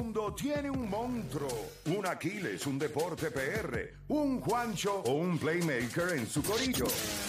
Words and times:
Mundo 0.00 0.34
tiene 0.34 0.70
un 0.70 0.88
monstruo, 0.88 1.72
un 1.84 2.06
Aquiles, 2.06 2.66
un 2.66 2.78
deporte 2.78 3.30
PR, 3.30 3.98
un 4.08 4.40
Juancho 4.40 5.02
o 5.04 5.12
un 5.12 5.38
playmaker 5.38 6.16
en 6.16 6.26
su 6.26 6.42
corillo. 6.42 6.86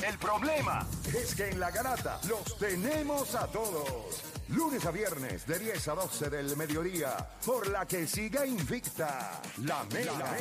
El 0.08 0.18
problema 0.18 0.88
es 1.14 1.36
que 1.36 1.50
en 1.50 1.60
la 1.60 1.70
garata 1.70 2.22
los 2.30 2.58
tenemos 2.58 3.36
a 3.36 3.48
todos. 3.48 4.24
Lunes 4.48 4.86
a 4.86 4.92
viernes 4.92 5.46
de 5.46 5.60
10 5.60 5.88
a 5.90 5.96
12 5.96 6.30
del 6.30 6.56
mediodía, 6.56 7.18
por 7.46 7.68
la 7.68 7.86
que 7.86 8.08
siga 8.08 8.46
invicta 8.46 9.42
la 9.66 9.84
mega. 9.92 10.38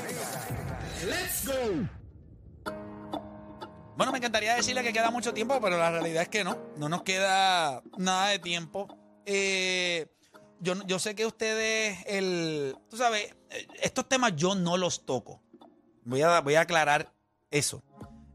Let's 1.05 1.49
go. 1.49 1.89
Bueno, 3.97 4.13
me 4.13 4.19
encantaría 4.19 4.55
decirle 4.55 4.85
que 4.85 4.93
queda 4.93 5.11
mucho 5.11 5.35
tiempo, 5.35 5.61
pero 5.61 5.77
la 5.79 5.91
realidad 5.91 6.23
es 6.23 6.29
que 6.29 6.45
no. 6.45 6.57
No 6.77 6.89
nos 6.89 7.03
queda 7.03 7.83
nada 7.99 8.29
de 8.29 8.39
tiempo. 8.39 8.87
Eh, 9.27 10.07
yo, 10.61 10.75
yo 10.87 10.99
sé 10.99 11.15
que 11.15 11.27
ustedes, 11.27 11.99
el, 12.07 12.77
tú 12.89 12.97
sabes, 12.97 13.35
eh, 13.51 13.67
estos 13.83 14.09
temas 14.09 14.35
yo 14.37 14.55
no 14.55 14.77
los 14.77 15.05
toco. 15.05 15.43
Voy 16.05 16.23
a, 16.23 16.41
voy 16.41 16.55
a 16.55 16.63
aclarar 16.63 17.13
eso. 17.51 17.83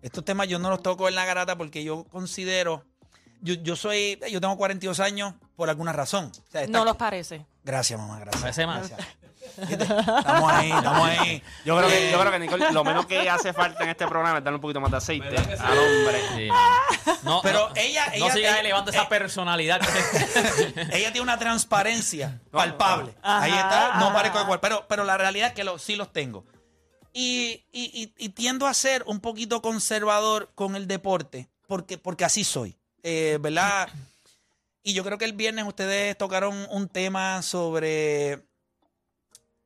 Estos 0.02 0.24
temas 0.26 0.48
yo 0.48 0.60
no 0.60 0.70
los 0.70 0.82
toco 0.84 1.08
en 1.08 1.16
la 1.16 1.26
garata 1.26 1.58
porque 1.58 1.84
yo 1.84 2.04
considero, 2.06 2.86
yo, 3.42 3.56
yo 3.56 3.76
soy, 3.76 4.20
yo 4.30 4.40
tengo 4.42 4.56
42 4.58 5.00
años 5.00 5.34
por 5.56 5.70
alguna 5.70 5.94
razón. 5.94 6.26
O 6.26 6.52
sea, 6.52 6.62
esta- 6.62 6.78
No 6.78 6.86
los 6.86 6.96
parece. 6.98 7.46
Gracias, 7.64 8.00
mamá, 8.00 8.20
gracias. 8.20 8.42
Parece 8.42 8.68
más. 8.68 8.92
¿Viste? 9.58 9.84
Estamos 9.84 10.52
ahí, 10.52 10.72
estamos 10.72 11.10
ahí. 11.10 11.44
Yo 11.64 11.78
creo, 11.78 11.90
que, 11.90 12.08
Eh, 12.08 12.12
yo 12.12 12.20
creo 12.20 12.32
que, 12.32 12.40
Nicole, 12.40 12.72
lo 12.72 12.84
menos 12.84 13.06
que 13.06 13.30
hace 13.30 13.54
falta 13.54 13.84
en 13.84 13.90
este 13.90 14.06
programa 14.08 14.38
es 14.40 14.44
darle 14.44 14.56
un 14.56 14.62
poquito 14.62 14.82
más 14.82 14.92
de 14.92 14.98
aceite 14.98 15.38
al 15.38 15.78
hombre. 15.78 16.22
Sí, 16.36 16.50
no, 17.24 17.42
Pero 17.42 17.70
no, 17.70 17.76
ella- 17.76 18.06
No 18.08 18.14
ella- 18.26 18.34
sigas 18.34 18.52
ella- 18.52 18.60
elevando 18.60 18.92
eh, 18.92 18.96
esa 18.96 19.08
personalidad. 19.10 19.80
Ella 20.92 21.12
tiene 21.12 21.22
una 21.22 21.38
transparencia 21.40 22.40
palpable. 22.52 23.14
Ahí 23.22 23.52
está, 23.52 23.96
no 24.00 24.14
parezco 24.14 24.42
igual. 24.42 24.60
Pero, 24.60 24.86
pero 24.88 25.04
la 25.04 25.18
realidad 25.18 25.50
es 25.50 25.54
que 25.54 25.64
lo- 25.64 25.80
sí 25.80 25.96
los 25.96 26.12
tengo. 26.12 26.46
Y, 27.14 27.64
y- 27.72 27.92
y- 28.18 28.26
y 28.26 28.30
tiendo 28.30 28.68
a 28.68 28.74
ser 28.74 29.04
un 29.08 29.20
poquito 29.22 29.62
conservador 29.62 30.52
con 30.54 30.76
el 30.76 30.86
deporte, 30.88 31.48
porque, 31.68 31.98
porque 31.98 32.26
así 32.26 32.44
soy. 32.44 32.78
Eh, 33.04 33.38
¿Verdad? 33.40 33.88
Y 34.84 34.94
yo 34.94 35.04
creo 35.04 35.18
que 35.18 35.26
el 35.26 35.34
viernes 35.34 35.66
ustedes 35.66 36.18
tocaron 36.18 36.68
un 36.70 36.88
tema 36.90 37.42
sobre. 37.42 38.44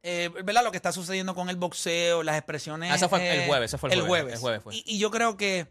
Eh, 0.04 0.30
¿Verdad? 0.44 0.64
Lo 0.64 0.72
que 0.72 0.78
está 0.78 0.92
sucediendo 0.92 1.36
con 1.36 1.50
el 1.50 1.58
boxeo, 1.58 2.24
las 2.24 2.38
expresiones. 2.38 2.92
Ah, 2.92 2.96
ese 2.96 3.10
fue 3.10 3.30
el 3.30 3.42
eh, 3.42 3.48
jueves, 3.48 3.70
ese 3.70 3.78
fue 3.78 3.90
el 3.92 4.00
el 4.00 4.06
jueves, 4.06 4.22
jueves. 4.22 4.34
el 4.36 4.40
jueves 4.42 4.64
fue. 4.64 4.76
Y, 4.76 4.84
y 4.86 5.00
yo 5.00 5.12
creo 5.12 5.38
que 5.38 5.68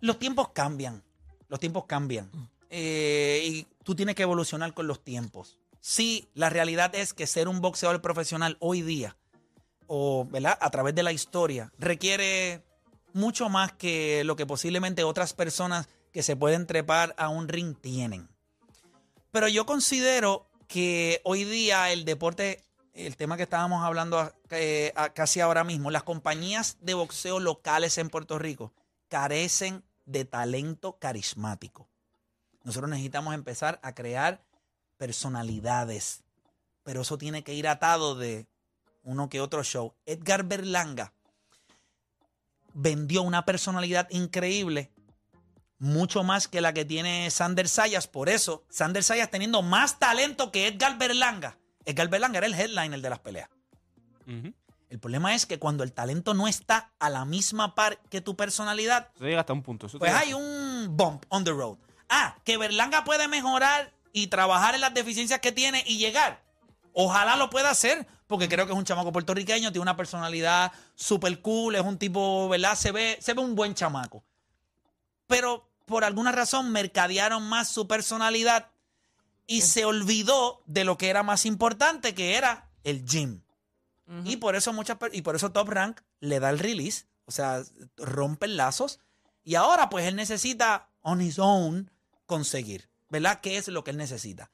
los 0.00 0.18
tiempos 0.18 0.50
cambian. 0.50 1.02
Los 1.48 1.60
tiempos 1.60 1.84
cambian. 1.86 2.30
Eh, 2.70 3.42
y 3.44 3.66
tú 3.84 3.94
tienes 3.94 4.14
que 4.14 4.22
evolucionar 4.22 4.72
con 4.72 4.86
los 4.86 5.04
tiempos. 5.04 5.58
Sí, 5.80 6.28
la 6.34 6.48
realidad 6.48 6.94
es 6.94 7.12
que 7.12 7.26
ser 7.26 7.48
un 7.48 7.60
boxeador 7.60 8.00
profesional 8.00 8.56
hoy 8.60 8.82
día, 8.82 9.16
o 9.86 10.26
¿verdad? 10.30 10.56
a 10.60 10.70
través 10.70 10.94
de 10.94 11.02
la 11.02 11.12
historia, 11.12 11.70
requiere 11.78 12.62
mucho 13.12 13.48
más 13.48 13.72
que 13.72 14.24
lo 14.24 14.36
que 14.36 14.46
posiblemente 14.46 15.04
otras 15.04 15.34
personas 15.34 15.88
que 16.12 16.22
se 16.22 16.36
pueden 16.36 16.66
trepar 16.66 17.14
a 17.18 17.28
un 17.28 17.48
ring 17.48 17.76
tienen. 17.78 18.28
Pero 19.30 19.48
yo 19.48 19.66
considero 19.66 20.46
que 20.66 21.20
hoy 21.24 21.44
día 21.44 21.92
el 21.92 22.04
deporte, 22.04 22.64
el 22.92 23.16
tema 23.16 23.36
que 23.36 23.44
estábamos 23.44 23.84
hablando 23.84 24.18
a- 24.18 24.34
eh, 24.50 24.92
a- 24.96 25.10
casi 25.10 25.40
ahora 25.40 25.64
mismo, 25.64 25.90
las 25.90 26.02
compañías 26.02 26.76
de 26.80 26.94
boxeo 26.94 27.40
locales 27.40 27.98
en 27.98 28.10
Puerto 28.10 28.38
Rico 28.38 28.72
carecen 29.08 29.82
de 30.04 30.24
talento 30.24 30.98
carismático. 30.98 31.88
Nosotros 32.64 32.90
necesitamos 32.90 33.34
empezar 33.34 33.80
a 33.82 33.94
crear 33.94 34.42
personalidades, 34.98 36.22
pero 36.82 37.02
eso 37.02 37.18
tiene 37.18 37.42
que 37.42 37.54
ir 37.54 37.66
atado 37.68 38.14
de 38.14 38.46
uno 39.02 39.28
que 39.28 39.40
otro 39.40 39.64
show. 39.64 39.94
Edgar 40.06 40.44
Berlanga 40.44 41.12
vendió 42.74 43.22
una 43.22 43.44
personalidad 43.44 44.08
increíble, 44.10 44.90
mucho 45.78 46.22
más 46.22 46.46
que 46.46 46.60
la 46.60 46.72
que 46.72 46.84
tiene 46.84 47.30
Sander 47.30 47.68
Sayas. 47.68 48.06
Por 48.06 48.28
eso, 48.28 48.64
Sander 48.70 49.02
Sayas 49.02 49.30
teniendo 49.30 49.62
más 49.62 49.98
talento 49.98 50.52
que 50.52 50.68
Edgar 50.68 50.96
Berlanga. 50.98 51.58
Edgar 51.84 52.08
Berlanga 52.08 52.38
era 52.38 52.46
el 52.46 52.54
headliner 52.54 53.00
de 53.00 53.10
las 53.10 53.18
peleas. 53.18 53.48
El 54.88 55.00
problema 55.00 55.34
es 55.34 55.46
que 55.46 55.58
cuando 55.58 55.84
el 55.84 55.92
talento 55.92 56.34
no 56.34 56.48
está 56.48 56.92
a 56.98 57.08
la 57.10 57.24
misma 57.24 57.74
par 57.74 57.98
que 58.10 58.20
tu 58.20 58.36
personalidad, 58.36 59.10
llega 59.18 59.40
hasta 59.40 59.52
un 59.52 59.62
punto. 59.62 59.86
eso 59.86 59.98
pues 59.98 60.12
hay 60.12 60.34
un 60.34 60.88
bump 60.90 61.24
on 61.28 61.44
the 61.44 61.50
road. 61.50 61.78
Ah, 62.08 62.36
que 62.44 62.58
Berlanga 62.58 63.04
puede 63.04 63.26
mejorar 63.26 63.92
y 64.12 64.26
trabajar 64.26 64.74
en 64.74 64.82
las 64.82 64.92
deficiencias 64.92 65.40
que 65.40 65.50
tiene 65.50 65.82
y 65.86 65.96
llegar. 65.96 66.42
Ojalá 66.92 67.36
lo 67.36 67.48
pueda 67.48 67.70
hacer, 67.70 68.06
porque 68.26 68.48
creo 68.48 68.66
que 68.66 68.72
es 68.72 68.78
un 68.78 68.84
chamaco 68.84 69.12
puertorriqueño, 69.12 69.72
tiene 69.72 69.80
una 69.80 69.96
personalidad 69.96 70.72
súper 70.94 71.40
cool, 71.40 71.74
es 71.74 71.82
un 71.82 71.96
tipo, 71.96 72.48
¿verdad? 72.50 72.74
Se 72.74 72.92
ve, 72.92 73.16
se 73.20 73.32
ve 73.32 73.40
un 73.40 73.54
buen 73.54 73.74
chamaco. 73.74 74.22
Pero 75.26 75.70
por 75.86 76.04
alguna 76.04 76.32
razón 76.32 76.70
mercadearon 76.70 77.42
más 77.48 77.68
su 77.68 77.88
personalidad 77.88 78.71
y 79.46 79.62
se 79.62 79.84
olvidó 79.84 80.62
de 80.66 80.84
lo 80.84 80.96
que 80.98 81.08
era 81.08 81.22
más 81.22 81.46
importante, 81.46 82.14
que 82.14 82.36
era 82.36 82.70
el 82.84 83.04
gym. 83.04 83.42
Y 84.24 84.36
por 84.36 84.56
eso 84.56 84.74
muchas 84.74 84.98
y 85.12 85.22
por 85.22 85.36
eso 85.36 85.52
Top 85.52 85.70
Rank 85.70 86.00
le 86.20 86.38
da 86.38 86.50
el 86.50 86.58
release, 86.58 87.06
o 87.24 87.30
sea, 87.30 87.62
rompe 87.96 88.46
lazos 88.46 89.00
y 89.42 89.54
ahora 89.54 89.88
pues 89.88 90.06
él 90.06 90.16
necesita 90.16 90.90
on 91.00 91.22
his 91.22 91.38
own 91.38 91.90
conseguir, 92.26 92.90
¿verdad? 93.08 93.40
¿Qué 93.40 93.56
es 93.56 93.68
lo 93.68 93.84
que 93.84 93.90
él 93.92 93.96
necesita? 93.96 94.50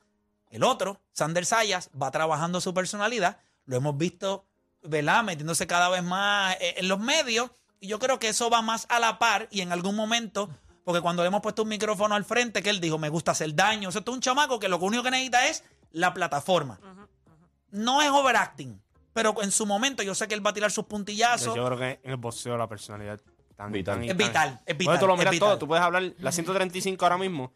El 0.51 0.63
otro, 0.63 1.01
Sander 1.13 1.45
Sayas, 1.45 1.91
va 2.01 2.11
trabajando 2.11 2.61
su 2.61 2.73
personalidad, 2.73 3.41
lo 3.65 3.77
hemos 3.77 3.99
visto, 3.99 4.47
¿verdad? 4.83 5.25
Metiéndose 5.25 5.67
cada 5.67 5.89
vez 5.89 6.03
más 6.03 6.57
eh, 6.61 6.75
en 6.79 6.89
los 6.89 7.01
medios 7.01 7.51
y 7.81 7.89
yo 7.89 7.99
creo 7.99 8.19
que 8.19 8.29
eso 8.29 8.51
va 8.51 8.63
más 8.63 8.87
a 8.89 8.99
la 8.99 9.19
par 9.19 9.49
y 9.51 9.61
en 9.61 9.73
algún 9.73 9.95
momento, 9.95 10.51
porque 10.89 11.03
cuando 11.03 11.23
le 11.23 11.27
hemos 11.29 11.43
puesto 11.43 11.65
un 11.65 11.69
micrófono 11.69 12.15
al 12.15 12.25
frente, 12.25 12.63
que 12.63 12.71
él 12.71 12.81
dijo, 12.81 12.97
me 12.97 13.11
gusta 13.11 13.33
hacer 13.33 13.55
daño, 13.55 13.91
o 13.91 13.93
sea, 13.93 13.99
esto 13.99 14.11
es 14.11 14.15
un 14.15 14.23
chamaco 14.23 14.59
que 14.59 14.71
lo 14.71 14.79
único 14.79 15.03
que 15.03 15.11
necesita 15.11 15.47
es 15.47 15.63
la 15.93 16.15
plataforma. 16.15 16.81
No 17.71 18.01
es 18.01 18.09
overacting, 18.09 18.81
pero 19.13 19.35
en 19.43 19.51
su 19.51 19.67
momento 19.67 20.03
yo 20.03 20.15
sé 20.15 20.27
que 20.29 20.35
él 20.35 20.45
va 20.47 20.49
a 20.49 20.55
tirar 20.55 20.71
sus 20.71 20.87
puntillazos. 20.87 21.55
Yo 21.55 21.67
creo 21.67 21.77
que 21.79 22.01
en 22.03 22.11
el 22.13 22.17
boxeo 22.17 22.57
la 22.57 22.67
personalidad 22.67 23.21
tan 23.55 23.71
Vital. 23.71 23.97
tan- 23.97 24.03
Es 24.05 24.09
tan- 24.09 24.17
vital, 24.17 24.61
es 24.65 24.79
vital. 24.79 24.99
tú 24.99 25.07
lo 25.07 25.17
miras 25.19 25.33
vital. 25.33 25.49
todo. 25.51 25.59
Tú 25.59 25.69
puedes 25.69 25.85
hablar, 25.85 26.11
la 26.21 26.33
135 26.33 27.05
ahora 27.05 27.19
mismo, 27.19 27.53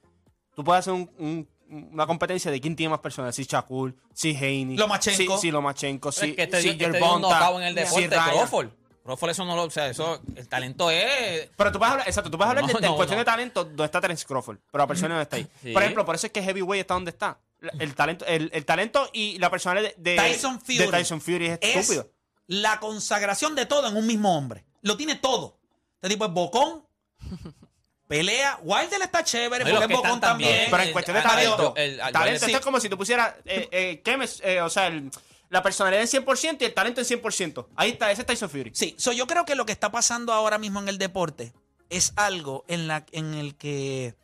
tú 0.55 0.63
puedes 0.63 0.81
hacer 0.81 0.93
un- 0.93 1.11
un- 1.17 1.49
una 1.91 2.07
competencia 2.07 2.51
de 2.51 2.61
quién 2.61 2.77
tiene 2.77 2.91
más 2.91 3.01
personas. 3.01 3.35
Si 3.35 3.45
Shakur, 3.45 3.95
si 4.13 4.37
Haney. 4.37 4.77
Lomachenko. 4.77 5.37
Si, 5.37 5.41
si 5.47 5.51
Lomachenko, 5.51 6.13
si, 6.13 6.27
es 6.31 6.37
que 6.37 6.43
este, 6.43 6.61
si 6.61 6.69
este 6.69 7.01
knockout 7.01 7.57
en 7.57 7.63
el 7.63 7.75
si 7.79 7.81
deporte, 8.03 8.09
Ryan. 8.11 8.31
Crawford. 8.37 8.69
Crawford 9.05 9.31
eso 9.31 9.45
no 9.45 9.57
lo, 9.57 9.65
o 9.65 9.71
sea, 9.71 9.89
eso, 9.89 10.21
el 10.37 10.49
talento 10.49 10.91
es... 10.91 11.49
Pero 11.57 11.73
tú 11.73 11.79
puedes 11.79 11.93
hablar, 11.93 12.09
exacto, 12.09 12.31
tú 12.31 12.37
puedes 12.39 12.51
hablar 12.51 12.63
No, 12.65 12.69
de, 12.73 12.81
de 12.81 12.87
no, 12.87 12.97
cuestión 12.97 13.17
no. 13.17 13.21
de 13.21 13.25
talento 13.25 13.65
donde 13.65 13.85
está 13.85 14.01
Terence 14.01 14.25
Crawford, 14.27 14.59
pero 14.71 14.83
la 14.85 14.87
persona 14.89 15.15
no 15.17 15.21
está 15.21 15.37
ahí. 15.37 15.47
Sí. 15.63 15.73
Por 15.73 15.83
ejemplo, 15.83 16.05
por 16.05 16.15
eso 16.15 16.27
es 16.27 16.33
que 16.33 16.43
Heavyweight 16.43 16.81
está 16.83 16.95
donde 16.95 17.11
está. 17.11 17.39
El 17.79 17.95
talento, 17.95 18.25
el, 18.27 18.51
el 18.53 18.65
talento 18.65 19.09
y 19.13 19.39
la 19.39 19.49
personalidad 19.51 19.93
de, 19.97 20.11
de 20.13 20.17
Tyson 20.17 20.61
Fury. 20.61 20.79
de 20.79 20.87
Tyson 20.89 21.21
Fury 21.21 21.47
es 21.47 21.59
es 21.61 21.77
estúpido. 21.77 22.11
la 22.49 22.81
consagración 22.81 23.55
de 23.55 23.67
todo 23.67 23.87
en 23.89 23.97
un 23.97 24.07
mismo 24.07 24.37
hombre. 24.37 24.65
Lo 24.83 24.97
tiene 24.97 25.15
todo. 25.17 25.59
Este 25.97 26.09
tipo 26.09 26.25
es 26.25 26.33
bocón, 26.33 26.85
pelea. 28.09 28.59
Wilder 28.63 29.03
está 29.03 29.25
chévere 29.25 29.65
porque 29.65 29.85
es 29.85 29.91
bocón 29.91 30.21
también. 30.21 30.51
también. 30.51 30.71
Pero 30.71 30.83
en 30.83 30.93
cuestión 30.93 31.15
de 31.17 31.21
Ah, 31.21 31.29
talento, 31.29 31.75
el- 31.77 31.91
el- 31.93 31.99
talento 31.99 32.23
el- 32.29 32.35
esto 32.35 32.47
sí. 32.47 32.55
es 32.55 32.61
como 32.61 32.81
si 32.81 32.89
tú 32.89 32.97
pusieras 32.99 33.35
eh, 33.45 33.69
eh, 33.71 34.01
Kemes, 34.05 34.41
eh, 34.45 34.61
o 34.61 34.69
sea, 34.71 34.89
el, 34.89 35.11
la 35.53 35.63
personalidad 35.63 36.01
en 36.01 36.09
100% 36.09 36.57
y 36.61 36.65
el 36.65 36.73
talento 36.73 37.03
en 37.03 37.07
100%. 37.07 37.67
Ahí 37.77 37.91
está, 37.91 38.11
ese 38.11 38.23
es 38.23 38.27
Tyson 38.27 38.49
Fury. 38.49 38.71
Sí, 38.75 38.95
so 38.97 39.13
yo 39.13 39.27
creo 39.27 39.45
que 39.45 39.55
lo 39.55 39.67
que 39.67 39.73
está 39.73 39.93
pasando 39.93 40.33
ahora 40.33 40.57
mismo 40.57 40.81
en 40.81 40.89
el 40.89 40.97
deporte 40.97 41.53
es 41.91 42.15
algo 42.17 42.65
en, 42.69 42.89
la, 42.89 43.05
en 43.13 43.35
el 43.35 43.55
que, 43.57 44.17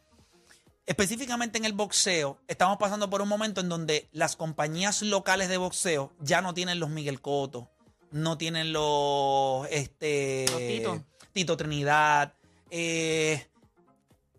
específicamente 0.86 1.58
en 1.58 1.66
el 1.66 1.74
boxeo, 1.74 2.40
estamos 2.48 2.78
pasando 2.78 3.10
por 3.10 3.20
un 3.20 3.28
momento 3.28 3.60
en 3.60 3.68
donde 3.68 4.08
las 4.10 4.36
compañías 4.36 5.02
locales 5.02 5.50
de 5.50 5.58
boxeo 5.58 6.14
ya 6.18 6.40
no 6.40 6.54
tienen 6.54 6.80
los 6.80 6.88
Miguel 6.88 7.20
Cotto, 7.20 7.70
no 8.10 8.38
tienen 8.38 8.72
los 8.72 9.66
este, 9.70 10.46
Los 10.48 10.58
Tito. 10.58 11.04
Tito 11.32 11.56
Trinidad. 11.58 12.32
eh, 12.70 13.46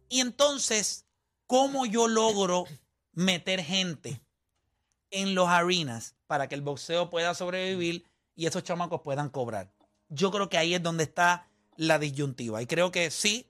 y 0.09 0.21
entonces, 0.21 1.05
¿cómo 1.45 1.85
yo 1.85 2.07
logro 2.07 2.65
meter 3.13 3.63
gente 3.63 4.23
en 5.11 5.35
los 5.35 5.49
arenas 5.49 6.15
para 6.29 6.47
que 6.47 6.53
el 6.53 6.61
boxeo 6.61 7.09
pueda 7.09 7.33
sobrevivir 7.33 8.05
y 8.35 8.45
esos 8.45 8.63
chamacos 8.63 9.01
puedan 9.01 9.29
cobrar? 9.29 9.71
Yo 10.09 10.29
creo 10.29 10.47
que 10.47 10.59
ahí 10.59 10.75
es 10.75 10.83
donde 10.83 11.03
está 11.03 11.47
la 11.75 11.97
disyuntiva. 11.97 12.61
Y 12.61 12.67
creo 12.67 12.91
que 12.91 13.09
sí, 13.09 13.47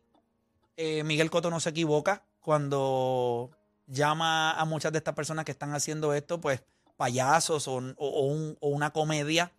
eh, 0.78 1.04
Miguel 1.04 1.30
Cotto 1.30 1.50
no 1.50 1.60
se 1.60 1.72
equivoca 1.72 2.24
cuando 2.40 3.52
llama 3.88 4.54
a 4.54 4.64
muchas 4.64 4.94
de 4.94 5.00
estas 5.00 5.14
personas 5.14 5.44
que 5.44 5.52
están 5.52 5.74
haciendo 5.74 6.14
esto, 6.14 6.40
pues 6.40 6.64
payasos 6.96 7.68
o, 7.68 7.74
o- 7.76 7.94
o 7.98 8.26
un- 8.28 8.58
o 8.62 8.70
una 8.70 8.92
comedia. 8.92 9.52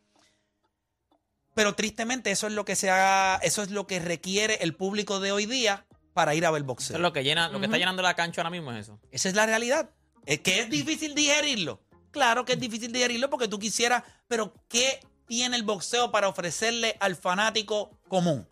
Pero 1.54 1.74
tristemente 1.74 2.30
eso 2.30 2.46
es 2.46 2.54
lo 2.54 2.64
que 2.64 2.74
se 2.74 2.88
haga, 2.88 3.36
eso 3.42 3.62
es 3.62 3.70
lo 3.70 3.86
que 3.86 3.98
requiere 3.98 4.54
el 4.62 4.74
público 4.74 5.20
de 5.20 5.32
hoy 5.32 5.44
día 5.44 5.84
para 6.14 6.34
ir 6.34 6.46
a 6.46 6.50
ver 6.50 6.62
boxeo. 6.62 6.94
Eso 6.94 6.96
es 6.96 7.02
lo 7.02 7.12
que 7.12 7.22
llena, 7.22 7.48
lo 7.50 7.58
que 7.58 7.66
está 7.66 7.76
llenando 7.76 8.00
la 8.02 8.14
cancha 8.14 8.40
ahora 8.40 8.50
mismo 8.50 8.72
es 8.72 8.78
eso. 8.86 8.98
Esa 9.10 9.28
es 9.28 9.34
la 9.34 9.44
realidad. 9.44 9.90
Es 10.24 10.40
que 10.40 10.60
es 10.60 10.70
difícil 10.70 11.14
digerirlo. 11.14 11.80
Claro 12.10 12.44
que 12.44 12.54
es 12.54 12.60
difícil 12.60 12.92
digerirlo 12.92 13.30
porque 13.30 13.48
tú 13.48 13.58
quisieras, 13.58 14.02
pero 14.26 14.52
¿qué 14.68 15.00
tiene 15.26 15.56
el 15.56 15.62
boxeo 15.62 16.10
para 16.10 16.28
ofrecerle 16.28 16.96
al 17.00 17.14
fanático 17.16 17.98
común? 18.08 18.48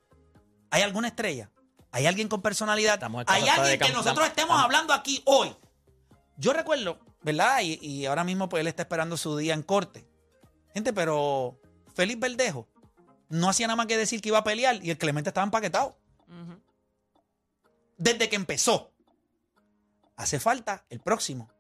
¿Hay 0.70 0.82
alguna 0.82 1.08
estrella? 1.08 1.50
¿Hay 1.90 2.06
alguien 2.06 2.28
con 2.28 2.43
personalidad? 2.43 3.02
¿Hay 3.34 3.43
alguien 3.49 3.81
que 3.81 3.93
nosotros 3.94 4.26
estamos- 4.26 4.28
estemos 4.28 4.62
hablando 4.64 4.93
aquí 4.93 5.22
hoy? 5.25 5.56
Yo 6.37 6.52
recuerdo, 6.52 7.00
¿verdad? 7.22 7.60
Y, 7.62 7.78
y 7.84 8.06
ahora 8.06 8.22
mismo 8.22 8.49
pues 8.49 8.60
él 8.60 8.66
está 8.69 8.82
esperando 8.82 9.16
su 9.16 9.37
día 9.37 9.55
en 9.55 9.62
corte. 9.62 10.06
Gente, 10.75 10.93
pero 10.93 11.58
Félix 11.94 12.20
Verdejo 12.20 12.69
no 13.31 13.49
hacía 13.49 13.66
nada 13.66 13.76
más 13.76 13.87
que 13.87 13.96
decir 13.96 14.20
que 14.20 14.28
iba 14.28 14.38
a 14.38 14.44
pelear 14.44 14.84
y 14.84 14.90
el 14.90 14.99
Clemente 14.99 15.31
estaba 15.31 15.44
empaquetado 15.44 15.99
desde 17.96 18.28
que 18.28 18.37
empezó. 18.37 18.93
Hace 20.16 20.38
falta 20.38 20.84
el 20.90 21.00
próximo. 21.00 21.50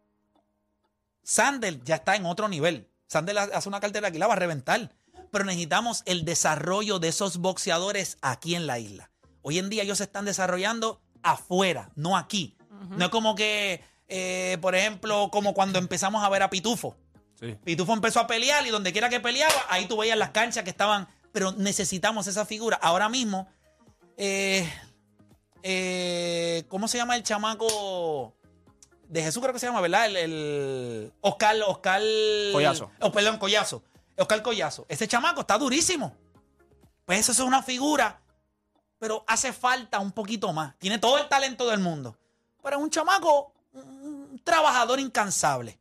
Sandel 1.22 1.82
ya 1.84 1.96
está 1.96 2.16
en 2.16 2.26
otro 2.26 2.48
nivel. 2.48 2.88
Sandel 3.06 3.38
ha- 3.38 3.42
hace 3.54 3.68
una 3.68 3.80
cartera 3.80 4.08
aquí, 4.08 4.18
la 4.18 4.26
va 4.26 4.34
a 4.34 4.36
reventar. 4.36 4.94
Pero 5.30 5.44
necesitamos 5.44 6.02
el 6.06 6.24
desarrollo 6.24 6.98
de 6.98 7.08
esos 7.08 7.36
boxeadores 7.38 8.16
aquí 8.22 8.54
en 8.54 8.66
la 8.66 8.78
isla. 8.78 9.10
Hoy 9.42 9.58
en 9.58 9.68
día 9.68 9.82
ellos 9.82 9.98
se 9.98 10.04
están 10.04 10.24
desarrollando 10.24 11.00
afuera, 11.22 11.90
no 11.96 12.16
aquí. 12.16 12.56
No 12.90 13.04
es 13.06 13.10
como 13.10 13.34
que, 13.34 13.82
eh, 14.08 14.56
por 14.62 14.74
ejemplo, 14.74 15.28
como 15.30 15.52
cuando 15.52 15.78
empezamos 15.78 16.24
a 16.24 16.28
ver 16.28 16.42
a 16.42 16.48
Pitufo. 16.50 16.96
Sí. 17.38 17.56
Pitufo 17.64 17.92
empezó 17.92 18.20
a 18.20 18.26
pelear 18.26 18.66
y 18.66 18.70
donde 18.70 18.92
quiera 18.92 19.08
que 19.10 19.20
peleaba, 19.20 19.54
ahí 19.68 19.86
tú 19.86 19.96
veías 19.98 20.16
las 20.16 20.30
canchas 20.30 20.64
que 20.64 20.70
estaban. 20.70 21.08
Pero 21.32 21.52
necesitamos 21.52 22.26
esa 22.26 22.46
figura. 22.46 22.78
Ahora 22.80 23.08
mismo, 23.08 23.48
eh, 24.16 24.66
eh, 25.62 26.64
¿cómo 26.68 26.88
se 26.88 26.98
llama 26.98 27.16
el 27.16 27.22
chamaco 27.22 28.34
de 29.08 29.22
Jesús? 29.22 29.42
Creo 29.42 29.52
que 29.52 29.58
se 29.58 29.66
llama, 29.66 29.80
¿verdad? 29.80 30.06
El, 30.06 30.16
el 30.16 31.12
Oscar, 31.20 31.56
Oscar. 31.66 32.02
Collazo. 32.52 32.90
Oh, 33.00 33.10
perdón, 33.10 33.38
Collazo. 33.38 33.82
Oscar 34.16 34.42
Collazo. 34.42 34.86
Ese 34.88 35.08
chamaco 35.08 35.40
está 35.40 35.58
durísimo. 35.58 36.14
Pues 37.04 37.20
eso 37.20 37.32
es 37.32 37.40
una 37.40 37.62
figura, 37.62 38.20
pero 38.98 39.24
hace 39.26 39.52
falta 39.52 39.98
un 39.98 40.12
poquito 40.12 40.52
más. 40.52 40.76
Tiene 40.78 40.98
todo 40.98 41.18
el 41.18 41.28
talento 41.28 41.68
del 41.68 41.80
mundo. 41.80 42.16
Pero 42.62 42.76
es 42.76 42.82
un 42.82 42.90
chamaco, 42.90 43.52
un 43.72 44.40
trabajador 44.44 45.00
incansable. 45.00 45.78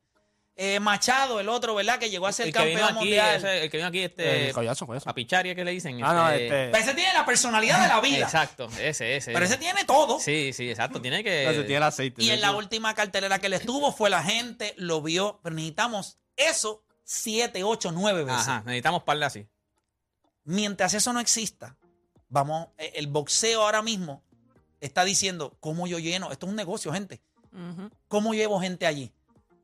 Eh, 0.59 0.79
Machado, 0.79 1.39
el 1.39 1.49
otro, 1.49 1.75
¿verdad? 1.75 1.99
Que 1.99 2.09
llegó 2.09 2.25
a 2.25 2.31
ser 2.31 2.47
El 2.47 2.53
campeón 2.53 2.83
aquí, 2.83 2.93
mundial. 2.95 3.35
ese- 3.37 3.63
el 3.65 3.69
que 3.69 3.77
vino 3.77 3.89
aquí, 3.89 3.99
este. 3.99 4.47
El 4.47 4.53
collazo, 4.53 4.87
collazo. 4.87 5.07
A 5.07 5.13
picharia 5.13 5.53
que 5.53 5.63
le 5.63 5.69
dicen. 5.69 6.03
Ah, 6.03 6.13
no, 6.13 6.29
este- 6.31 6.45
este. 6.45 6.69
Pero 6.71 6.83
ese 6.83 6.93
tiene 6.95 7.13
la 7.13 7.25
personalidad 7.27 7.79
de 7.79 7.87
la 7.87 8.01
vida. 8.01 8.25
Exacto, 8.25 8.67
ese, 8.81 9.17
ese. 9.17 9.33
Pero 9.33 9.45
ese 9.45 9.57
tiene 9.57 9.83
todo. 9.85 10.19
Sí, 10.19 10.53
sí, 10.53 10.67
exacto. 10.69 10.99
Tiene 10.99 11.23
que. 11.23 11.45
No, 11.45 11.51
se 11.51 11.59
tiene 11.59 11.75
el 11.77 11.83
aceite. 11.83 12.23
Y 12.23 12.31
en 12.31 12.41
la 12.41 12.53
última 12.53 12.95
cartelera 12.95 13.37
que 13.37 13.49
le 13.49 13.57
estuvo 13.57 13.91
fue 13.93 14.09
la 14.09 14.23
gente, 14.23 14.73
lo 14.77 15.03
vio. 15.03 15.39
Pero 15.43 15.55
necesitamos 15.55 16.17
eso 16.35 16.83
siete, 17.03 17.63
ocho, 17.63 17.91
nueve 17.91 18.23
veces. 18.23 18.41
Ajá, 18.41 18.63
necesitamos 18.65 19.03
parle 19.03 19.25
así. 19.25 19.47
Mientras 20.43 20.93
eso 20.95 21.13
no 21.13 21.19
exista, 21.19 21.77
vamos, 22.29 22.69
eh, 22.79 22.93
el 22.95 23.07
boxeo 23.07 23.61
ahora 23.61 23.81
mismo 23.81 24.23
está 24.79 25.03
diciendo, 25.03 25.55
¿cómo 25.59 25.87
yo 25.87 25.99
lleno? 25.99 26.31
Esto 26.31 26.45
es 26.45 26.49
un 26.49 26.55
negocio, 26.55 26.91
gente. 26.93 27.21
¿Cómo 28.07 28.33
llevo 28.33 28.59
gente 28.59 28.85
allí? 28.87 29.11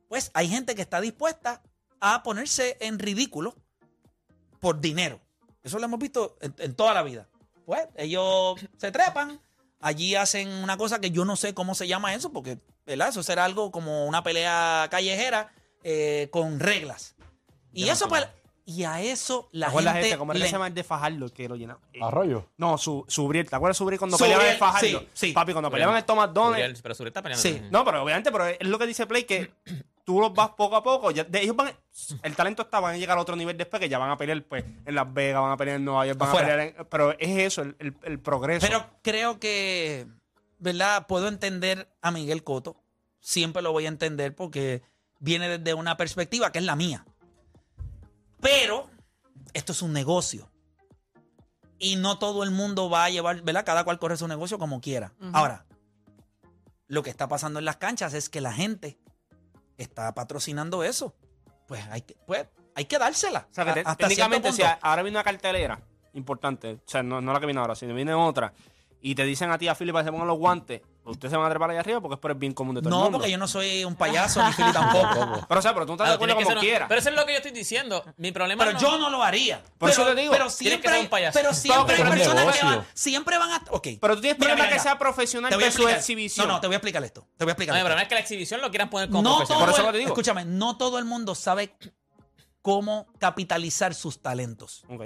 Pues 0.08 0.30
hay 0.34 0.48
gente 0.48 0.74
que 0.74 0.82
está 0.82 1.00
dispuesta 1.00 1.62
a 2.00 2.22
ponerse 2.22 2.76
en 2.80 2.98
ridículo 2.98 3.54
por 4.60 4.80
dinero. 4.80 5.20
Eso 5.62 5.78
lo 5.78 5.84
hemos 5.86 5.98
visto 5.98 6.36
en, 6.40 6.54
en 6.58 6.74
toda 6.74 6.94
la 6.94 7.02
vida. 7.02 7.28
Pues 7.66 7.86
ellos 7.96 8.60
se 8.76 8.92
trepan, 8.92 9.40
allí 9.80 10.14
hacen 10.14 10.48
una 10.48 10.76
cosa 10.76 11.00
que 11.00 11.10
yo 11.10 11.24
no 11.24 11.36
sé 11.36 11.54
cómo 11.54 11.74
se 11.74 11.88
llama 11.88 12.14
eso, 12.14 12.32
porque 12.32 12.58
¿verdad? 12.86 13.08
eso 13.08 13.22
será 13.22 13.44
algo 13.46 13.70
como 13.70 14.06
una 14.06 14.22
pelea 14.22 14.88
callejera 14.90 15.52
eh, 15.82 16.28
con 16.30 16.60
reglas. 16.60 17.14
Y 17.72 17.88
eso, 17.88 18.06
pues, 18.08 18.26
y 18.66 18.84
a 18.84 19.00
eso 19.00 19.48
la 19.52 19.66
¿Te 19.66 19.70
acuerdas 19.70 19.94
gente. 19.94 20.18
que 20.32 20.38
le- 20.38 20.46
se 20.46 20.52
llama 20.52 20.66
el 20.68 20.74
de 20.74 20.84
Fajardo 20.84 21.28
que 21.32 21.48
lo 21.48 21.56
llenaba? 21.56 21.80
Eh, 21.92 21.98
Arroyo. 22.02 22.46
No, 22.58 22.76
su, 22.78 23.04
Subriel. 23.08 23.48
¿Te 23.48 23.56
acuerdas 23.56 23.76
de 23.76 23.78
Subriel 23.78 23.98
cuando 23.98 24.16
Subriel, 24.18 24.36
peleaban 24.38 24.54
el 24.54 24.58
Fajardo? 24.60 25.00
sí, 25.00 25.08
sí. 25.12 25.32
Papi, 25.32 25.52
cuando 25.52 25.68
Subriel. 25.68 25.72
peleaban 25.86 25.96
el 25.96 26.04
Thomas 26.04 26.32
Donner. 26.32 26.60
Uriel, 26.64 26.78
Pero 26.82 26.94
Suri 26.94 27.08
está 27.08 27.22
peleando. 27.22 27.42
Sí. 27.42 27.60
No, 27.70 27.84
pero 27.84 28.02
obviamente, 28.02 28.30
pero 28.30 28.46
es 28.46 28.58
lo 28.60 28.78
que 28.78 28.86
dice 28.86 29.06
Play, 29.06 29.24
que 29.24 29.52
tú 30.04 30.20
los 30.20 30.32
vas 30.34 30.50
poco 30.50 30.76
a 30.76 30.82
poco. 30.82 31.10
ya- 31.10 31.24
de 31.24 31.40
ellos 31.42 31.56
van, 31.56 31.72
el 32.22 32.36
talento 32.36 32.62
está, 32.62 32.78
van 32.80 32.94
a 32.94 32.98
llegar 32.98 33.16
a 33.18 33.20
otro 33.20 33.36
nivel 33.36 33.56
después, 33.56 33.80
que 33.80 33.88
ya 33.88 33.98
van 33.98 34.10
a 34.10 34.16
pelear 34.18 34.42
pues, 34.44 34.64
en 34.84 34.94
Las 34.94 35.12
Vegas, 35.12 35.40
van 35.42 35.52
a 35.52 35.56
pelear 35.56 35.76
en 35.78 35.84
Nueva 35.84 36.06
York, 36.06 36.18
van 36.18 36.28
Afuera. 36.28 36.46
a 36.46 36.50
pelear 36.50 36.76
en, 36.78 36.86
Pero 36.88 37.12
es 37.18 37.38
eso, 37.38 37.62
el, 37.62 37.76
el- 37.78 37.96
el 38.02 38.20
progreso. 38.20 38.66
Pero 38.66 38.86
creo 39.02 39.40
que, 39.40 40.06
¿verdad? 40.58 41.06
Puedo 41.06 41.28
entender 41.28 41.88
a 42.02 42.10
Miguel 42.10 42.44
Coto. 42.44 42.76
Siempre 43.20 43.62
lo 43.62 43.72
voy 43.72 43.86
a 43.86 43.88
entender 43.88 44.34
porque 44.34 44.82
viene 45.18 45.48
desde 45.58 45.72
una 45.74 45.96
perspectiva 45.96 46.52
que 46.52 46.58
es 46.58 46.64
la 46.64 46.76
mía. 46.76 47.06
Pero 48.40 48.90
esto 49.54 49.72
es 49.72 49.80
un 49.82 49.92
negocio. 49.92 50.50
Y 51.78 51.96
no 51.96 52.18
todo 52.18 52.44
el 52.44 52.50
mundo 52.50 52.88
va 52.90 53.04
a 53.04 53.10
llevar, 53.10 53.40
¿verdad? 53.42 53.64
Cada 53.64 53.84
cual 53.84 53.98
corre 53.98 54.16
su 54.16 54.28
negocio 54.28 54.58
como 54.58 54.80
quiera. 54.80 55.12
Ahora, 55.32 55.66
lo 56.86 57.02
que 57.02 57.10
está 57.10 57.28
pasando 57.28 57.58
en 57.58 57.64
las 57.64 57.76
canchas 57.76 58.14
es 58.14 58.28
que 58.28 58.40
la 58.40 58.52
gente 58.52 58.98
está 59.78 60.12
patrocinando 60.14 60.84
eso. 60.84 61.14
Pues 61.66 61.84
hay 61.90 62.02
que, 62.02 62.16
pues, 62.26 62.46
hay 62.74 62.84
que 62.84 62.98
dársela. 62.98 63.46
o 63.50 63.54
sea, 63.54 63.64
que 63.72 63.82
a- 63.84 63.96
técnicamente, 63.96 64.52
si 64.52 64.62
ahora 64.80 65.02
viene 65.02 65.16
una 65.18 65.24
cartelera 65.24 65.80
importante, 66.12 66.74
o 66.74 66.80
sea, 66.88 67.02
no, 67.02 67.20
no 67.20 67.32
la 67.32 67.40
que 67.40 67.46
viene 67.46 67.60
ahora, 67.60 67.74
sino 67.74 67.94
viene 67.94 68.14
otra, 68.14 68.52
y 69.00 69.14
te 69.14 69.24
dicen 69.24 69.50
a 69.50 69.58
ti, 69.58 69.68
a 69.68 69.74
Philip, 69.74 69.96
que 69.96 70.04
se 70.04 70.10
pongan 70.10 70.28
los 70.28 70.38
guantes, 70.38 70.80
ustedes 71.04 71.30
se 71.30 71.36
van 71.36 71.46
a 71.46 71.50
trepar 71.50 71.70
allá 71.70 71.80
arriba 71.80 72.00
porque 72.00 72.14
es 72.14 72.20
por 72.20 72.30
el 72.30 72.36
bien 72.38 72.52
común 72.52 72.74
de 72.74 72.80
todo 72.80 72.88
el 72.88 72.94
No, 72.94 73.02
mundo. 73.04 73.18
porque 73.18 73.30
yo 73.30 73.38
no 73.38 73.46
soy 73.48 73.84
un 73.84 73.94
payaso 73.94 74.44
ni 74.46 74.52
Philly 74.52 74.72
tampoco. 74.72 75.44
Pero, 75.48 75.58
o 75.58 75.62
sea, 75.62 75.72
pero 75.74 75.86
tú 75.86 75.92
estás 75.92 76.08
de 76.08 76.10
Claro, 76.10 76.14
acuerdo 76.16 76.36
que 76.38 76.44
como 76.44 76.56
ser 76.56 76.60
quieras. 76.68 76.88
Pero 76.88 77.00
eso 77.00 77.08
es 77.10 77.14
lo 77.16 77.26
que 77.26 77.32
yo 77.32 77.36
estoy 77.38 77.50
diciendo. 77.52 78.04
Mi 78.16 78.32
problema 78.32 78.64
Pero 78.64 78.72
no- 78.74 78.80
yo 78.80 78.98
no 78.98 79.10
lo 79.10 79.22
haría. 79.22 79.62
Por 79.78 79.90
eso 79.90 80.02
pero, 80.02 80.14
te 80.14 80.20
digo, 80.22 80.32
Pero 80.32 80.44
que 80.46 80.50
siempre, 80.50 80.88
ser 80.88 80.96
hay- 80.98 81.02
un 81.04 81.08
payaso. 81.10 81.38
pero 81.38 81.52
siempre 81.54 81.94
hay 81.96 82.02
Pero 82.02 82.10
personas 82.10 82.56
que 82.58 82.64
van, 82.64 82.86
siempre 82.94 83.38
van 83.38 83.50
a. 83.52 83.62
Ok. 83.70 83.88
Pero 84.00 84.14
tú 84.14 84.20
tienes 84.22 84.38
Mira, 84.38 84.48
problema 84.50 84.64
mira, 84.64 84.76
que 84.76 84.82
sea 84.82 84.98
profesional 84.98 85.50
Te 85.50 85.56
voy 85.56 85.64
a 85.64 85.66
versus 85.66 85.80
explicar. 85.80 86.00
exhibición. 86.00 86.48
No, 86.48 86.54
no, 86.54 86.60
te 86.60 86.66
voy 86.66 86.74
a 86.74 86.78
explicar 86.78 87.04
esto. 87.04 87.26
Te 87.36 87.44
voy 87.44 87.50
a 87.50 87.52
explicar 87.52 87.72
No, 87.72 87.76
mi 87.76 87.78
esto. 87.80 87.84
problema 87.86 88.02
es 88.02 88.08
que 88.08 88.14
la 88.14 88.20
exhibición 88.20 88.60
lo 88.60 88.70
quieran 88.70 88.90
poner 88.90 89.08
como 89.10 89.22
No 89.22 89.36
profesional. 89.36 89.58
todo 89.58 89.66
Por 89.66 89.70
eso 89.74 89.80
el- 89.80 89.86
lo 89.86 89.92
te 89.92 89.98
digo. 89.98 90.08
Escúchame, 90.10 90.44
no 90.44 90.76
todo 90.76 90.98
el 90.98 91.04
mundo 91.04 91.34
sabe 91.34 91.76
cómo 92.62 93.06
capitalizar 93.18 93.94
sus 93.94 94.20
talentos. 94.22 94.84
Ok. 94.88 95.02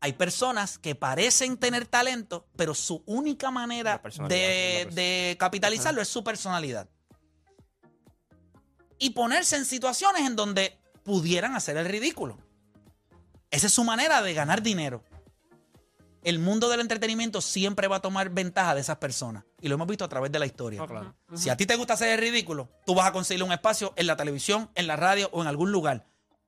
Hay 0.00 0.12
personas 0.12 0.78
que 0.78 0.94
parecen 0.94 1.56
tener 1.56 1.86
talento, 1.86 2.46
pero 2.56 2.74
su 2.74 3.02
única 3.06 3.50
manera 3.50 4.00
de, 4.28 5.36
capitalizarlo 5.38 6.02
es 6.02 6.08
su 6.08 6.22
personalidad. 6.22 6.88
Y 8.98 9.10
ponerse 9.10 9.56
en 9.56 9.64
situaciones 9.64 10.22
en 10.22 10.36
donde 10.36 10.78
pudieran 11.02 11.54
hacer 11.54 11.76
el 11.76 11.86
ridículo. 11.86 12.38
Esa 13.50 13.68
es 13.68 13.72
su 13.72 13.84
manera 13.84 14.22
de 14.22 14.34
ganar 14.34 14.62
dinero. 14.62 15.02
El 16.22 16.40
mundo 16.40 16.68
del 16.68 16.80
entretenimiento 16.80 17.40
siempre 17.40 17.86
va 17.86 17.96
a 17.96 18.02
tomar 18.02 18.30
ventaja 18.30 18.74
de 18.74 18.80
esas 18.80 18.96
personas. 18.96 19.44
Y 19.60 19.68
lo 19.68 19.76
hemos 19.76 19.86
visto 19.86 20.04
a 20.04 20.08
través 20.08 20.32
de 20.32 20.40
la 20.40 20.46
historia. 20.46 20.84
Claro. 20.84 21.14
Si 21.34 21.50
a 21.50 21.56
ti 21.56 21.66
te 21.66 21.76
gusta 21.76 21.94
hacer 21.94 22.08
el 22.08 22.18
ridículo, 22.18 22.68
tú 22.84 22.94
vas 22.94 23.06
a 23.06 23.12
conseguir 23.12 23.44
un 23.44 23.52
espacio 23.52 23.92
en 23.96 24.08
la 24.08 24.16
televisión, 24.16 24.70
en 24.74 24.88
la 24.88 24.96
radio 24.96 25.30
o 25.32 25.42
en 25.42 25.48
algún 25.48 25.70
lugar. 25.70 26.06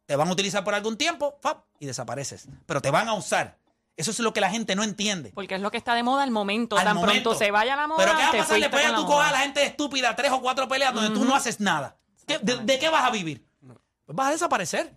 Te 0.09 0.17
van 0.17 0.27
a 0.29 0.33
utilizar 0.33 0.65
por 0.65 0.75
algún 0.75 0.97
tiempo, 0.97 1.39
¡fap! 1.43 1.67
y 1.79 1.85
desapareces. 1.85 2.49
Pero 2.65 2.81
te 2.81 2.91
van 2.91 3.09
a 3.09 3.13
usar. 3.13 3.59
Eso 3.95 4.11
es 4.11 4.19
lo 4.21 4.33
que 4.33 4.41
la 4.41 4.49
gente 4.49 4.75
no 4.75 4.83
entiende. 4.83 5.33
Porque 5.35 5.57
es 5.57 5.61
lo 5.61 5.71
que 5.71 5.77
está 5.77 5.93
de 5.95 6.03
moda 6.03 6.23
al 6.23 6.31
momento. 6.31 6.79
Al 6.79 6.85
Tan 6.85 6.97
momento. 6.97 7.25
pronto 7.31 7.39
se 7.39 7.51
vaya 7.51 7.77
la 7.77 7.87
moda, 7.87 7.99
Pero 8.07 8.17
¿qué 8.17 8.23
va 8.23 8.29
a 8.31 8.33
pasar 8.33 8.59
la 8.59 8.71
tú 8.71 9.05
cojas 9.05 9.27
a 9.27 9.29
moda. 9.29 9.33
la 9.33 9.39
gente 9.41 9.63
estúpida 9.65 10.17
tres 10.17 10.33
o 10.33 10.41
cuatro 10.41 10.67
peleas 10.67 10.95
donde 10.95 11.11
tú 11.11 11.27
no 11.27 11.35
haces 11.35 11.61
nada? 11.61 11.99
¿Qué- 12.27 12.39
de, 12.39 12.57
de 12.57 12.79
qué 12.79 12.89
vas 12.89 13.05
a 13.05 13.11
vivir? 13.11 13.47
pues 14.07 14.17
vas 14.17 14.29
a 14.29 14.31
desaparecer. 14.31 14.97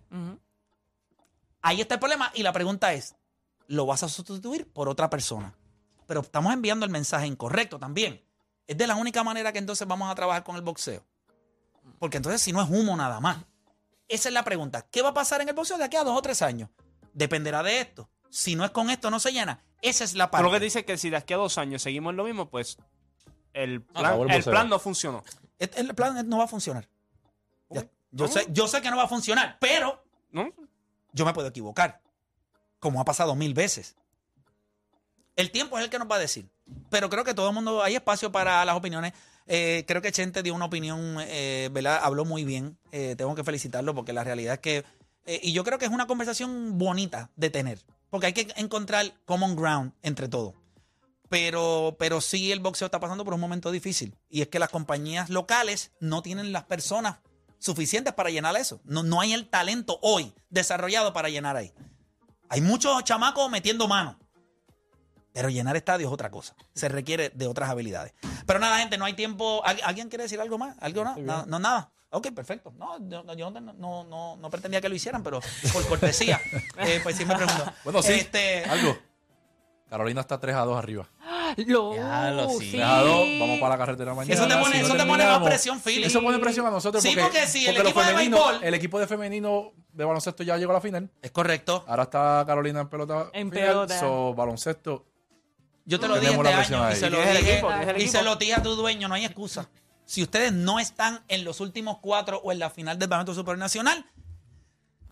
Ahí 1.60 1.82
está 1.82 1.94
el 1.96 2.00
problema 2.00 2.30
y 2.34 2.42
la 2.42 2.52
pregunta 2.54 2.94
es, 2.94 3.14
¿lo 3.66 3.84
vas 3.84 4.02
a 4.02 4.08
sustituir 4.08 4.72
por 4.72 4.88
otra 4.88 5.10
persona? 5.10 5.54
Pero 6.06 6.20
estamos 6.22 6.52
enviando 6.54 6.86
el 6.86 6.90
mensaje 6.90 7.26
incorrecto 7.26 7.78
también. 7.78 8.24
Es 8.66 8.78
de 8.78 8.86
la 8.86 8.94
única 8.94 9.22
manera 9.22 9.52
que 9.52 9.58
entonces 9.58 9.86
vamos 9.86 10.10
a 10.10 10.14
trabajar 10.14 10.42
con 10.42 10.56
el 10.56 10.62
boxeo. 10.62 11.04
Porque 11.98 12.16
entonces 12.16 12.40
si 12.40 12.52
no 12.52 12.62
es 12.62 12.70
humo 12.70 12.96
nada 12.96 13.20
más. 13.20 13.38
Esa 14.12 14.28
es 14.28 14.34
la 14.34 14.44
pregunta. 14.44 14.86
¿Qué 14.90 15.00
va 15.00 15.08
a 15.08 15.14
pasar 15.14 15.40
en 15.40 15.48
el 15.48 15.54
boxeo 15.54 15.78
de 15.78 15.84
aquí 15.84 15.96
a 15.96 16.04
dos 16.04 16.18
o 16.18 16.20
tres 16.20 16.42
años? 16.42 16.68
Dependerá 17.14 17.62
de 17.62 17.80
esto. 17.80 18.10
Si 18.28 18.54
no 18.54 18.62
es 18.62 18.70
con 18.70 18.90
esto, 18.90 19.10
no 19.10 19.18
se 19.18 19.32
llena. 19.32 19.64
Esa 19.80 20.04
es 20.04 20.12
la 20.12 20.30
parte. 20.30 20.44
lo 20.44 20.52
que 20.52 20.60
dice 20.60 20.84
que 20.84 20.98
si 20.98 21.08
de 21.08 21.16
aquí 21.16 21.32
a 21.32 21.38
dos 21.38 21.56
años 21.56 21.80
seguimos 21.80 22.14
lo 22.14 22.24
mismo, 22.24 22.50
pues 22.50 22.76
el 23.54 23.80
plan, 23.80 24.04
acabó 24.04 24.26
el 24.26 24.44
plan 24.44 24.68
no 24.68 24.78
funcionó. 24.78 25.24
El 25.58 25.94
plan 25.94 26.28
no 26.28 26.36
va 26.36 26.44
a 26.44 26.48
funcionar. 26.48 26.86
Ya. 27.70 27.88
Yo, 28.10 28.28
sé, 28.28 28.46
yo 28.50 28.68
sé 28.68 28.82
que 28.82 28.90
no 28.90 28.98
va 28.98 29.04
a 29.04 29.08
funcionar, 29.08 29.56
pero 29.58 30.04
¿No? 30.30 30.52
yo 31.12 31.24
me 31.24 31.32
puedo 31.32 31.48
equivocar. 31.48 32.02
Como 32.80 33.00
ha 33.00 33.06
pasado 33.06 33.34
mil 33.34 33.54
veces. 33.54 33.96
El 35.36 35.50
tiempo 35.50 35.78
es 35.78 35.84
el 35.84 35.90
que 35.90 35.98
nos 35.98 36.10
va 36.10 36.16
a 36.16 36.18
decir. 36.18 36.50
Pero 36.92 37.08
creo 37.08 37.24
que 37.24 37.32
todo 37.32 37.48
el 37.48 37.54
mundo, 37.54 37.82
hay 37.82 37.94
espacio 37.94 38.30
para 38.30 38.62
las 38.66 38.76
opiniones. 38.76 39.14
Eh, 39.46 39.84
creo 39.88 40.02
que 40.02 40.12
Chente 40.12 40.42
dio 40.42 40.54
una 40.54 40.66
opinión, 40.66 41.16
eh, 41.20 41.70
¿verdad? 41.72 41.98
Habló 42.02 42.26
muy 42.26 42.44
bien. 42.44 42.76
Eh, 42.92 43.14
tengo 43.16 43.34
que 43.34 43.42
felicitarlo 43.42 43.94
porque 43.94 44.12
la 44.12 44.24
realidad 44.24 44.54
es 44.54 44.60
que. 44.60 44.84
eh, 45.24 45.40
y 45.42 45.52
yo 45.54 45.64
creo 45.64 45.78
que 45.78 45.86
es 45.86 45.90
una 45.90 46.06
conversación 46.06 46.76
bonita 46.76 47.30
de 47.34 47.48
tener. 47.48 47.78
Porque 48.10 48.26
hay 48.26 48.34
que 48.34 48.52
encontrar 48.56 49.10
common 49.24 49.56
ground 49.56 49.94
entre 50.02 50.28
todos. 50.28 50.52
Pero, 51.30 51.96
pero 51.98 52.20
sí 52.20 52.52
el 52.52 52.60
boxeo 52.60 52.84
está 52.84 53.00
pasando 53.00 53.24
por 53.24 53.32
un 53.32 53.40
momento 53.40 53.70
difícil. 53.70 54.14
Y 54.28 54.42
es 54.42 54.48
que 54.48 54.58
las 54.58 54.68
compañías 54.68 55.30
locales 55.30 55.92
no 55.98 56.20
tienen 56.20 56.52
las 56.52 56.64
personas 56.64 57.20
suficientes 57.58 58.12
para 58.12 58.28
llenar 58.28 58.54
eso. 58.56 58.82
No, 58.84 59.02
no 59.02 59.22
hay 59.22 59.32
el 59.32 59.48
talento 59.48 59.98
hoy 60.02 60.34
desarrollado 60.50 61.14
para 61.14 61.30
llenar 61.30 61.56
ahí. 61.56 61.72
Hay 62.50 62.60
muchos 62.60 63.02
chamacos 63.04 63.50
metiendo 63.50 63.88
mano. 63.88 64.18
Pero 65.32 65.48
llenar 65.48 65.76
estadios 65.76 66.08
es 66.10 66.14
otra 66.14 66.30
cosa. 66.30 66.54
Se 66.74 66.88
requiere 66.88 67.30
de 67.30 67.46
otras 67.46 67.70
habilidades. 67.70 68.12
Pero 68.46 68.58
nada, 68.58 68.78
gente, 68.78 68.98
no 68.98 69.04
hay 69.06 69.14
tiempo. 69.14 69.62
¿Al- 69.64 69.80
¿Alguien 69.84 70.08
quiere 70.08 70.24
decir 70.24 70.40
algo 70.40 70.58
más? 70.58 70.76
¿Algo 70.80 71.04
no? 71.04 71.16
No, 71.16 71.46
no, 71.46 71.58
nada. 71.58 71.90
Ok, 72.10 72.28
perfecto. 72.34 72.72
No, 72.76 72.98
yo, 73.08 73.24
yo 73.34 73.50
no, 73.50 73.60
no, 73.72 74.04
no- 74.04 74.36
no 74.36 74.50
pretendía 74.50 74.80
que 74.82 74.88
lo 74.90 74.94
hicieran, 74.94 75.22
pero 75.22 75.40
por 75.72 75.86
cortesía, 75.88 76.38
eh, 76.78 77.00
pues 77.02 77.16
sí 77.16 77.24
me 77.24 77.34
pregunto. 77.34 77.64
Bueno, 77.84 78.02
sí. 78.02 78.12
Este, 78.12 78.64
Algo. 78.64 78.96
Carolina 79.88 80.22
está 80.22 80.38
3 80.40 80.54
a 80.56 80.60
2 80.64 80.78
arriba. 80.78 81.06
Lo, 81.66 81.94
Ya 81.94 82.30
lo 82.30 82.48
sí. 82.50 82.70
3 82.72 82.82
a 82.82 83.00
2, 83.00 83.26
vamos 83.40 83.58
para 83.60 83.70
la 83.74 83.78
carretera 83.78 84.14
mañana. 84.14 84.34
Eso 84.34 84.46
te 84.48 84.54
pone- 84.56 84.76
Si 84.76 84.80
eso 84.84 84.92
te 84.92 84.98
pone 85.00 85.08
terminamos- 85.22 85.40
más 85.40 85.48
presión, 85.48 85.80
Philly. 85.80 86.04
Eso 86.04 86.22
pone 86.22 86.38
presión 86.38 86.66
a 86.66 86.70
nosotros. 86.70 87.02
Sí, 87.02 87.14
porque 87.18 87.46
si 87.46 87.66
el 87.66 87.76
equipo 87.76 88.00
de 88.00 88.06
femenino- 88.06 88.38
béisbol- 88.38 88.62
El 88.62 88.74
equipo 88.74 88.98
de 88.98 89.06
femenino 89.06 89.72
de 89.92 90.04
baloncesto 90.04 90.42
ya 90.42 90.56
llegó 90.56 90.70
a 90.72 90.74
la 90.76 90.80
final. 90.80 91.10
es 91.20 91.30
correcto. 91.30 91.84
Ahora 91.86 92.04
está 92.04 92.42
Carolina 92.46 92.80
en 92.80 92.88
pelota. 92.88 93.28
En 93.34 93.50
final, 93.50 93.66
pelota. 93.68 94.00
so, 94.00 94.32
baloncesto. 94.34 95.06
Yo 95.84 95.98
te 96.00 96.08
lo 96.08 96.18
dije 96.20 96.32
este 96.34 96.48
año 96.48 96.90
y 96.92 96.96
se 96.96 97.10
lo 97.10 97.16
¿Quién 97.18 97.28
es 97.28 97.36
el 97.36 97.44
dije, 97.44 97.62
y 98.04 98.08
se 98.08 98.22
lo 98.22 98.36
dije 98.36 98.54
a 98.54 98.62
tu 98.62 98.74
dueño, 98.76 99.08
no 99.08 99.14
hay 99.14 99.24
excusa. 99.24 99.68
Si 100.04 100.22
ustedes 100.22 100.52
no 100.52 100.78
están 100.78 101.22
en 101.28 101.44
los 101.44 101.60
últimos 101.60 101.98
cuatro 102.00 102.40
o 102.44 102.52
en 102.52 102.58
la 102.58 102.70
final 102.70 102.98
del 102.98 103.08
Baloncesto 103.08 103.40
Super 103.40 103.56
Nacional, 103.58 104.04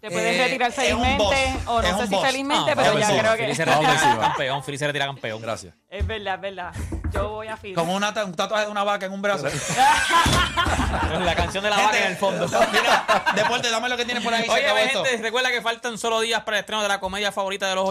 Te 0.01 0.11
puedes 0.11 0.35
Eh, 0.35 0.45
retirar 0.45 0.73
felizmente, 0.73 1.57
o 1.67 1.83
no 1.83 1.99
sé 2.01 2.07
si 2.07 2.17
felizmente, 2.17 2.75
No, 2.75 2.83
pero 2.83 2.99
ya 2.99 3.19
creo 3.19 3.37
que 3.37 3.55
se 3.55 3.65
Vamos 3.67 3.85
retira 3.87 4.19
campeón. 4.19 4.63
Philly 4.65 4.79
se 4.79 4.87
retira 4.87 5.05
campeón. 5.07 5.43
Gracias. 5.43 5.75
es 5.91 6.07
verdad, 6.07 6.35
es 6.37 6.41
verdad. 6.41 6.73
Yo 7.13 7.29
voy 7.29 7.49
a 7.49 7.59
con 7.75 7.89
una, 7.91 8.09
un 8.25 8.35
tatuaje 8.35 8.65
de 8.65 8.71
una 8.71 8.83
vaca 8.85 9.05
en 9.07 9.13
un 9.13 9.21
brazo. 9.21 9.47
La 11.21 11.35
canción 11.35 11.63
de 11.65 11.71
la 11.71 11.77
vaca 11.77 11.99
en 11.99 12.13
el 12.13 12.17
fondo. 12.17 12.47
Mira, 12.73 13.25
deporte, 13.35 13.71
dame 13.71 13.89
lo 13.89 13.97
que 13.97 14.05
tienes 14.05 14.25
por 14.25 14.33
ahí. 14.33 14.45
se 14.45 14.51
Oye, 14.51 14.85
esto. 14.85 15.05
gente, 15.05 15.23
recuerda 15.23 15.51
que 15.51 15.61
faltan 15.61 15.99
solo 15.99 16.21
días 16.21 16.43
para 16.45 16.59
el 16.59 16.61
estreno 16.63 16.83
de 16.83 16.89
la 16.89 16.99
comedia 17.01 17.31
favorita 17.33 17.69
de 17.69 17.75
los 17.75 17.85